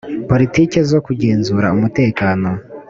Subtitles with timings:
[0.29, 2.49] politiki zo kugenzura umutekano